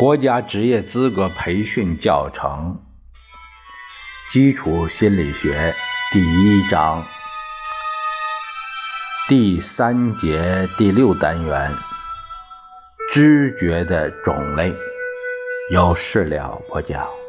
[0.00, 2.80] 国家职业资格培训教程，
[4.32, 5.74] 基础心理学
[6.10, 7.04] 第一章
[9.28, 11.74] 第三节第六单元，
[13.12, 14.74] 知觉的种类，
[15.70, 17.19] 有事了播讲。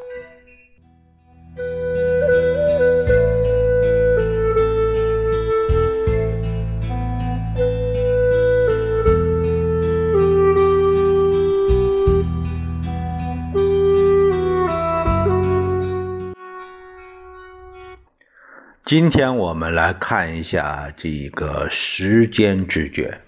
[18.91, 23.21] 今天我们来看一下这个时间知觉，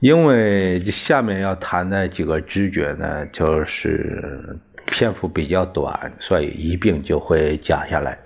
[0.00, 8.18] 因为下面要谈的几个知觉呢，就是篇幅比较短，所以一并就会讲下来。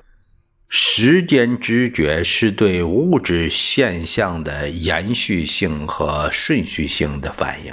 [0.69, 7.73] 时间知觉是对物质现象的延续性和顺序性的反应。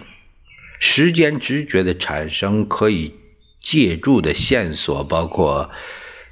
[0.80, 3.16] 时间知觉的产生可以
[3.60, 5.72] 借助的线索包括。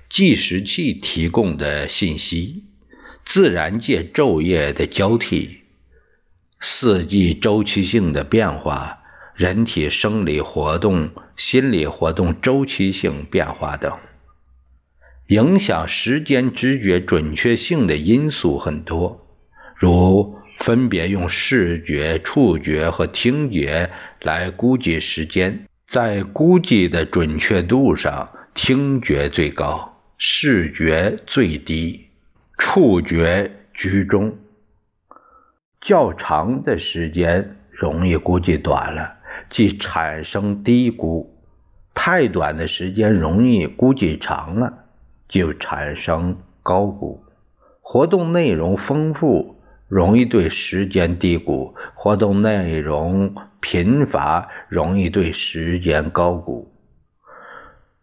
[0.10, 2.64] 计时器提供的信息，
[3.26, 5.60] 自然界昼夜的交替，
[6.62, 9.00] 四季周期性的变化，
[9.36, 13.92] 人体生理活动、心理活动周期性变化等，
[15.28, 19.28] 影响时间知觉准确性的因素很多，
[19.76, 23.92] 如分别用视觉、触觉和听觉
[24.22, 29.97] 来估计时间，在估计的准确度上，听觉最高。
[30.20, 32.08] 视觉最低，
[32.58, 34.36] 触觉居中。
[35.80, 41.30] 较长的时间容易估计短了，即产生低估；
[41.94, 44.86] 太短的时间容易估计长了，
[45.28, 47.24] 就产生高估。
[47.80, 56.74] 活动内容丰富，容易对时间低估；活动内容贫乏，容易对时间高估。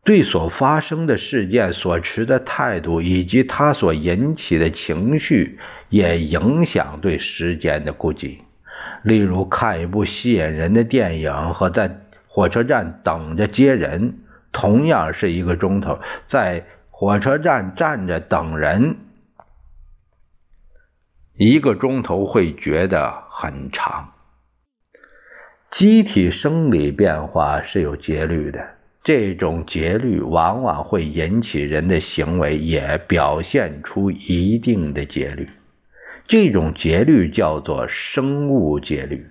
[0.05, 8.43] 对所发生的事件所持的态度，以及它所引起的情绪，也影响对时间的估计。
[9.03, 14.19] 例如，看一部吸引人的电影和在火车站等着接人，
[14.53, 18.97] 同样是一个钟头，在火车站站着等人，
[21.37, 24.13] 一个钟头会觉得很长。
[25.71, 28.75] 机体生理变化是有节律的。
[29.05, 35.47] 这种节律往往会引起人的行为，也表现出一定的节律。
[36.27, 39.27] 这种节律叫做生物节律。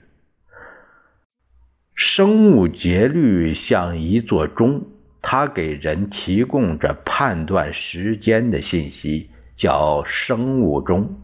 [1.95, 4.85] 生物节律像一座钟，
[5.23, 11.19] 它给人提供着判断时间的信息，叫生物钟。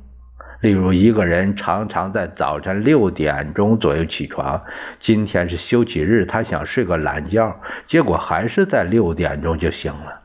[0.62, 4.62] 例如，一个人常常在早晨六点钟左右起床。
[5.00, 10.20] 今天是休息日，他想睡个懒觉，结果还是在六点钟就醒了。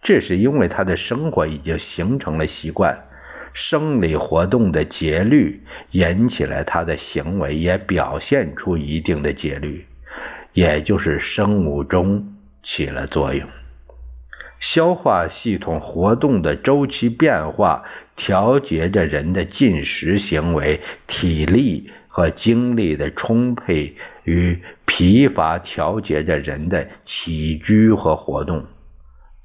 [0.00, 2.98] 这是因为他的生活已经形成了习惯，
[3.52, 9.86] 生理活动的节律引起了他的行为，也表现出一定的节律，
[10.54, 12.26] 也就是生物钟
[12.62, 13.46] 起了作用。
[14.60, 17.84] 消化系统活动的周期变化。
[18.16, 28.64] 调节着人的进食行为，体力和精力的充沛与疲乏；调节着人的起居和活动，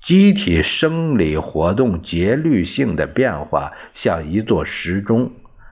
[0.01, 5.31] 机体生理活动节律性的变化，像一座时钟，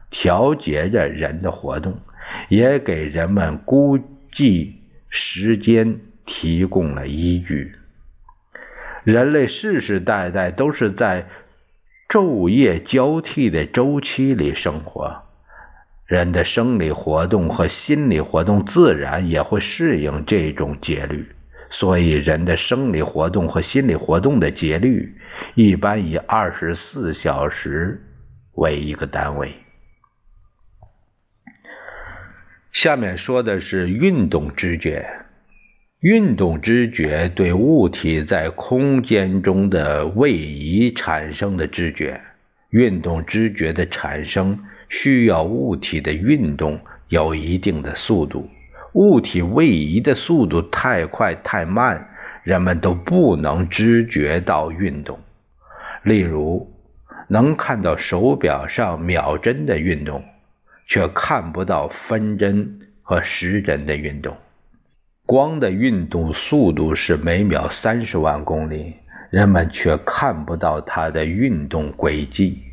[0.09, 1.99] 调节着人的活动，
[2.49, 3.99] 也给人们估
[4.31, 4.75] 计
[5.09, 7.73] 时间提供了依据。
[9.03, 11.27] 人类世世代代都是在。
[12.07, 15.23] 昼夜交替的周期里生活，
[16.05, 21.29] 人的生理活动和心理活动自然也会适应这种节律。
[21.69, 25.17] 所以，人的生理活动和心理活动的节律
[25.53, 28.01] 一般以二十四小时
[28.53, 29.51] 为一个单位。
[32.71, 35.05] 下面说的是运动知觉。
[36.01, 42.21] 运动知觉对物体在空间中的位移产生的知觉。
[42.69, 44.59] 运动知觉的产生
[44.89, 48.47] 需要物体的运动有一定的速度。
[48.93, 52.07] 物体位移的速度太快太慢，
[52.43, 55.17] 人们都不能知觉到运动。
[56.03, 56.71] 例如，
[57.27, 60.23] 能看到手表上秒针的运动，
[60.85, 64.37] 却看不到分针和时针的运动。
[65.27, 68.93] 光的运动速度是每秒三十万公里，
[69.29, 72.63] 人们却看不到它的运动轨迹。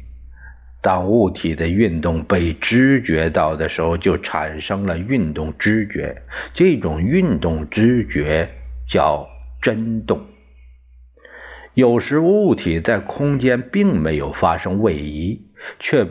[0.81, 6.23] 当物体的运动被知觉到的时候，就产生了运动知觉。
[6.53, 8.49] 这种运动知觉
[8.89, 9.27] 叫
[9.61, 10.25] 振动。
[11.75, 15.45] 有时物体在空间并没有发生位移，
[15.81, 16.07] 却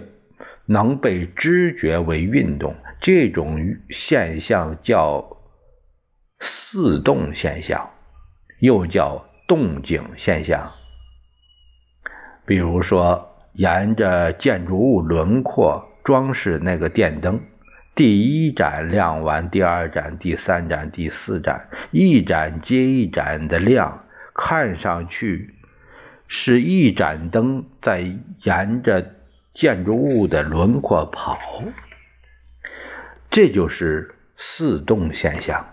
[0.66, 5.26] 能被知觉为运动，这种现象叫
[6.44, 7.90] 似动现象，
[8.60, 10.72] 又叫动静现象。
[12.46, 13.30] 比如说。
[13.56, 17.40] 沿着建筑物轮廓装饰那个电灯，
[17.94, 24.04] 第一盏亮完，第二盏、第三盏、第四盏，一盏接一盏的亮，
[24.34, 25.54] 看上去
[26.28, 28.12] 是一盏灯在
[28.42, 29.14] 沿着
[29.54, 31.38] 建筑物的轮廓跑，
[33.30, 35.64] 这就是四动现象。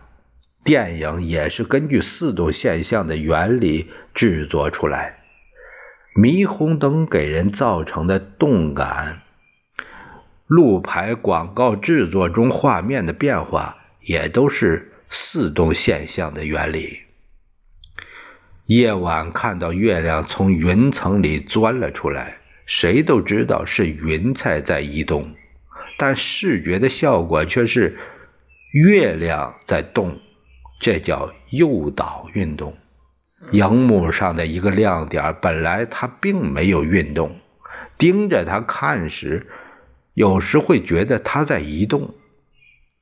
[0.63, 5.17] 电影也是根据四动现象的原理制作出来。
[6.15, 9.23] 霓虹灯给人造成的动感，
[10.47, 16.99] 路牌广告制作中画面的变化，也都是四动现象的原理。
[18.67, 25.35] 夜晚看到月亮从云层里钻了出来，谁都知道是云彩在移动，
[25.97, 27.97] 但视觉的效果却是
[28.73, 30.21] 月亮在动，
[30.81, 32.75] 这叫诱导运动。
[33.53, 37.37] 荧幕上的一个亮点，本来它并没有运动，
[37.97, 39.47] 盯着它看时，
[40.15, 42.15] 有时会觉得它在移动。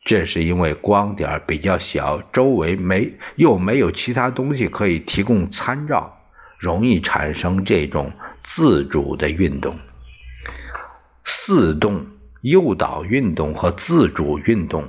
[0.05, 6.19] 这是因为光点比较小，周围没又没有其他东西可以提供参照，
[6.59, 8.11] 容易产生这种
[8.43, 9.77] 自主的运动。
[11.25, 12.07] 四动、
[12.41, 14.89] 诱导运动和自主运动，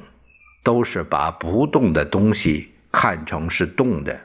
[0.64, 4.20] 都是把不动的东西看成是动的。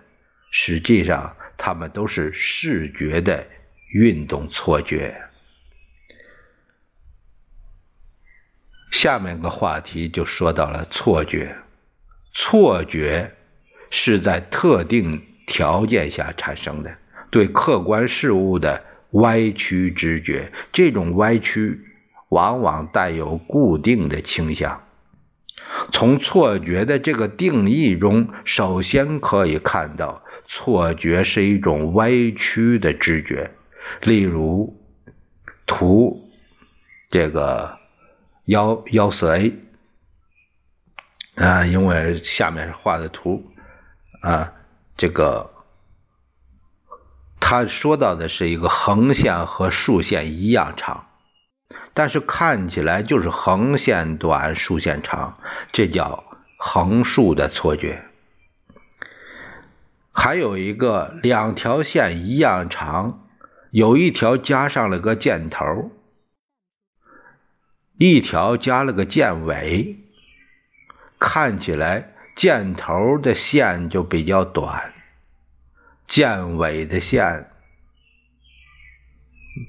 [0.50, 3.46] 实际上，它们都是视觉的
[3.93, 5.20] 运动错觉。
[8.93, 11.56] 下面个话题就说到了错觉。
[12.32, 13.32] 错觉
[13.90, 16.96] 是在特定条件下产生的，
[17.31, 20.52] 对客观事物的歪曲知觉。
[20.72, 21.81] 这种歪曲
[22.28, 24.83] 往往带有固定的倾向。
[25.92, 30.22] 从错觉的这个定义中，首先可以看到。
[30.46, 33.50] 错觉是一种歪曲的知觉，
[34.02, 34.78] 例如
[35.66, 36.31] 图
[37.10, 37.78] 这个
[38.44, 39.54] 幺幺四 A
[41.36, 43.42] 啊，因为下面是画的图
[44.20, 44.52] 啊，
[44.98, 45.50] 这个
[47.40, 51.06] 他说到的是一个横线和竖线一样长，
[51.94, 55.38] 但是看起来就是横线短，竖线长，
[55.73, 56.25] 这叫
[56.58, 58.02] 横竖的错觉。
[60.11, 63.26] 还有一个两条线一样长，
[63.70, 65.93] 有一条加上了个箭头，
[67.99, 69.96] 一条加了个箭尾，
[71.19, 74.93] 看起来箭头的线就比较短，
[76.06, 77.50] 箭尾的线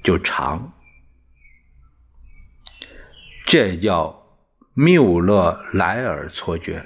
[0.02, 0.72] 就长，
[3.46, 4.26] 这叫
[4.74, 6.84] 缪勒莱尔错觉。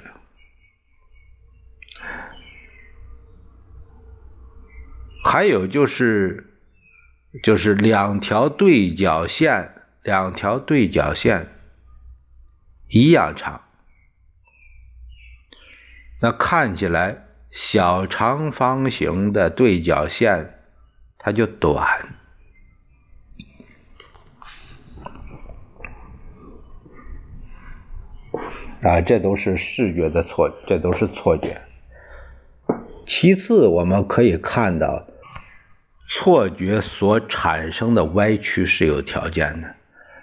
[5.23, 6.55] 还有就是，
[7.43, 11.47] 就是两条对角线，两条对角线
[12.87, 13.61] 一样长，
[16.21, 20.59] 那看起来小长方形的对角线
[21.17, 22.15] 它就短
[28.83, 31.61] 啊，这都是视觉的错，这都是错觉。
[33.05, 35.07] 其次，我们可以看到。
[36.13, 39.75] 错觉所产生的歪曲是有条件的，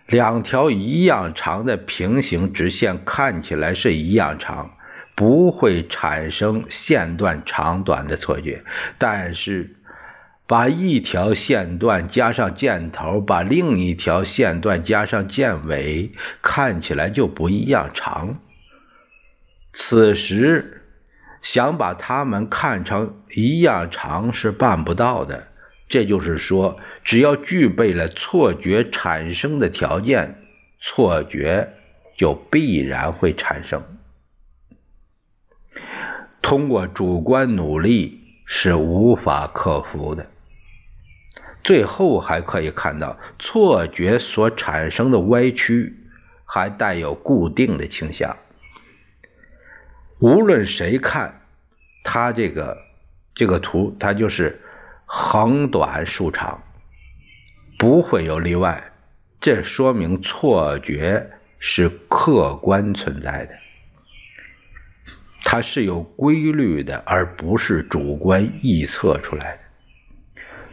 [0.06, 4.72] 两条一样长的平行直线看起来是一样长，
[5.16, 8.62] 不会产生线段长短的错觉。
[8.98, 9.76] 但是，
[10.46, 16.12] 把一条线段加上箭头，把另一条线段加上箭尾，
[16.42, 18.38] 看起来就不一样长。
[19.72, 20.82] 此时，
[21.42, 25.48] 想把它们看成一样长是办不到的。
[25.88, 30.42] 这就是说，只要具备了错觉产生的条件，
[30.80, 31.74] 错觉
[32.16, 33.82] 就必然会产生。
[36.42, 40.26] 通过主观努力是无法克服的。
[41.62, 45.94] 最后还可以看到，错觉所产生的歪曲
[46.44, 48.36] 还带有固定的倾向。
[50.20, 51.40] 无论谁看，
[52.04, 52.76] 他这个
[53.34, 54.60] 这个图，它就是。
[55.10, 56.62] 横短竖长，
[57.78, 58.92] 不会有例外。
[59.40, 63.54] 这说明错觉是客观存在的，
[65.42, 69.60] 它是有规律的，而不是主观臆测出来的。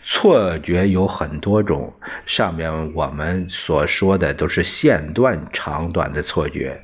[0.01, 1.93] 错觉有很多种，
[2.25, 6.77] 上面我们所说的都是线段长短的错觉。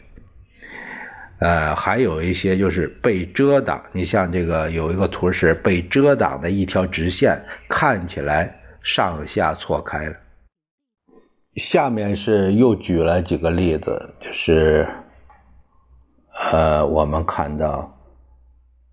[1.41, 3.83] 呃，还有一些就是被遮挡。
[3.93, 7.35] 你像这个有一个图是被遮挡的一条直线，
[7.67, 10.15] 看起来上下错开了。
[11.55, 14.87] 下面是又举了几个例子，就是
[16.51, 17.97] 呃，我们看到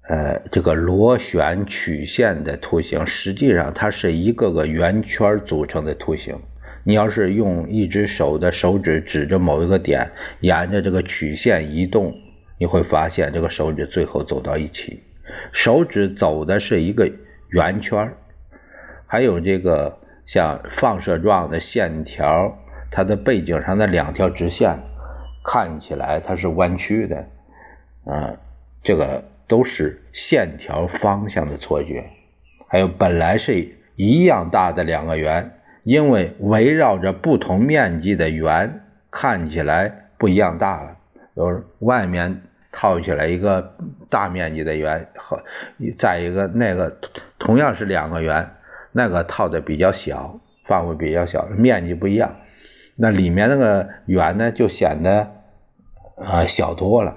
[0.09, 6.35] 呃这个螺旋曲线的图形，实际上它是一个个圆圈组成的图形。
[6.83, 12.19] 你要是用一只手的手指指着某一个点，沿着这个曲线移动。
[12.59, 15.03] 你会发现，这个手指最后走到一起，
[15.53, 17.09] 手指走的是一个
[17.51, 18.13] 圆圈
[19.07, 22.59] 还有这个像放射状的线条，
[22.91, 24.77] 它的背景上的两条直线
[25.45, 27.27] 看起来它是弯曲的，
[28.05, 28.37] 啊，
[28.83, 32.11] 这个都是线条方向的错觉。
[32.67, 40.97] 还有本来是一样大的两个圆，因为围绕着不同面积的圆，看起来不一样大了，
[41.37, 42.43] 就是外面。
[42.71, 43.77] 套起来一个
[44.09, 45.43] 大面积的圆和
[45.97, 46.99] 再一个那个
[47.39, 48.57] 同样是两个圆，
[48.93, 52.37] 那个套的比较小，范围比较小，面积不一样，
[52.97, 55.31] 那里面那个圆呢就显得
[56.17, 57.17] 啊小多了。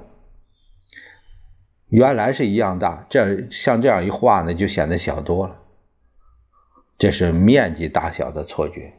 [1.89, 5.57] 原来是一样大，这样像这样一画呢就显得小多了。
[6.97, 8.93] 这是面积大小的错觉。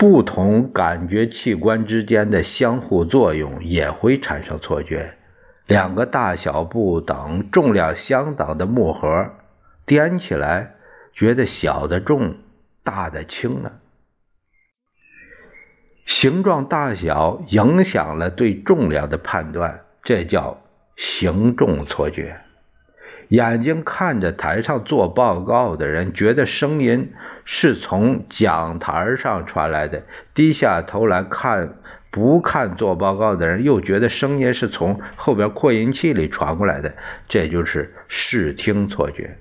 [0.00, 5.12] 不同感觉器官之间的相互作用也会产生错觉。
[5.66, 9.30] 两个大小不等、重量相等的木盒，
[9.86, 10.76] 掂起来
[11.12, 12.34] 觉得小的重，
[12.82, 13.72] 大的轻了。
[16.06, 20.62] 形状大小影响了对重量的判断，这叫
[20.96, 22.40] 形重错觉。
[23.28, 27.12] 眼睛看着台上做报告的人，觉得声音
[27.52, 30.02] 是从讲台上传来的；
[30.32, 31.74] 低下头来看
[32.08, 36.94] 不看做报告的人，又觉得声音是从后边扩音器里传过来的。
[37.28, 39.36] 这就是视听错觉。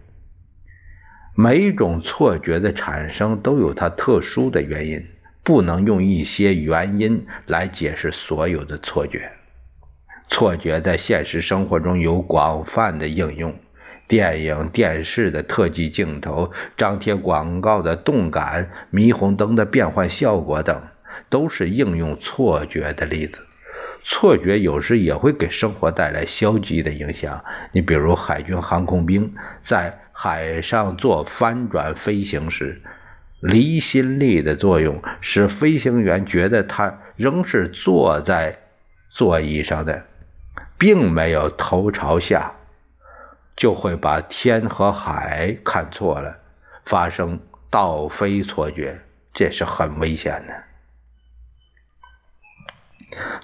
[1.35, 5.05] 每一种错觉的产生都有它特殊的原因，
[5.43, 9.31] 不能用一些原因来解释所有的错觉。
[10.31, 13.53] 错觉在现实生活中有广泛的应用。
[14.09, 20.81] 电影、电视的特技镜头、张贴广告的动感、霓虹灯的变换效果等，
[21.29, 23.37] 都是应用错觉的例子。
[24.03, 27.43] 错觉有时也会给生活带来消极的影响。
[27.71, 29.31] 你比如，海军航空兵
[29.63, 32.81] 在海上做翻转飞行时，
[33.41, 38.57] 离心力的作用使飞行员觉得他仍是坐在
[39.11, 40.01] 座椅上的，
[40.79, 42.53] 并没有头朝下。
[43.59, 46.39] 就会把天和海看错了，
[46.85, 47.37] 发生
[47.69, 48.97] 倒飞错觉，
[49.33, 50.63] 这是很危险的。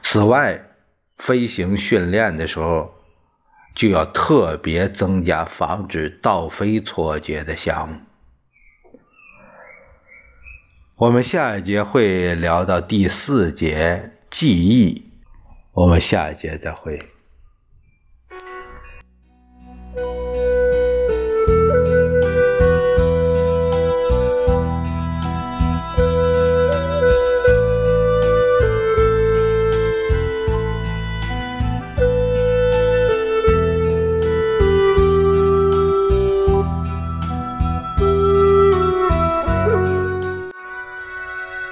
[0.01, 0.57] 此外，
[1.17, 2.95] 飞行训练的时候
[3.75, 7.99] 就要特别增加防止倒飞错觉的项目。
[10.95, 15.11] 我们下一节会聊到第四节记忆，
[15.73, 16.97] 我们下一节再会。